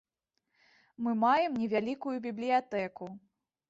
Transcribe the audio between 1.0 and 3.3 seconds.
Мы маем невялікую бібліятэку.